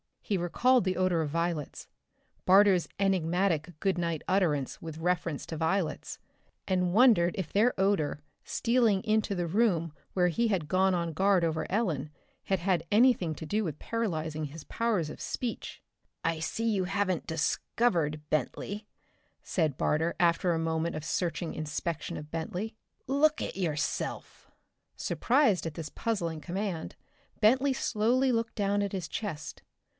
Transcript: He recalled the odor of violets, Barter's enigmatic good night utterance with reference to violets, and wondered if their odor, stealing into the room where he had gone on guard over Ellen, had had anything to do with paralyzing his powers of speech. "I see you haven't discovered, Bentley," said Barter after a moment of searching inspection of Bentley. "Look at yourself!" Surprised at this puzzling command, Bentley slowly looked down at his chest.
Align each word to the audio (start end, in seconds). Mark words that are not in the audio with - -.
He 0.23 0.37
recalled 0.37 0.85
the 0.85 0.95
odor 0.95 1.21
of 1.21 1.29
violets, 1.29 1.87
Barter's 2.45 2.87
enigmatic 2.97 3.73
good 3.81 3.97
night 3.97 4.23
utterance 4.29 4.81
with 4.81 4.97
reference 4.97 5.45
to 5.47 5.57
violets, 5.57 6.17
and 6.67 6.93
wondered 6.93 7.35
if 7.37 7.51
their 7.51 7.73
odor, 7.79 8.23
stealing 8.45 9.03
into 9.03 9.35
the 9.35 9.45
room 9.45 9.93
where 10.13 10.29
he 10.29 10.47
had 10.47 10.69
gone 10.69 10.95
on 10.95 11.11
guard 11.11 11.43
over 11.43 11.69
Ellen, 11.69 12.11
had 12.45 12.59
had 12.59 12.83
anything 12.91 13.35
to 13.35 13.45
do 13.45 13.63
with 13.65 13.77
paralyzing 13.77 14.45
his 14.45 14.63
powers 14.63 15.09
of 15.09 15.21
speech. 15.21 15.83
"I 16.23 16.39
see 16.39 16.67
you 16.67 16.85
haven't 16.85 17.27
discovered, 17.27 18.21
Bentley," 18.29 18.87
said 19.43 19.77
Barter 19.77 20.15
after 20.19 20.53
a 20.53 20.57
moment 20.57 20.95
of 20.95 21.05
searching 21.05 21.53
inspection 21.53 22.15
of 22.17 22.31
Bentley. 22.31 22.73
"Look 23.05 23.41
at 23.41 23.57
yourself!" 23.57 24.49
Surprised 24.95 25.67
at 25.67 25.73
this 25.75 25.89
puzzling 25.89 26.39
command, 26.39 26.95
Bentley 27.39 27.73
slowly 27.73 28.31
looked 28.31 28.55
down 28.55 28.81
at 28.81 28.93
his 28.93 29.07
chest. 29.09 29.61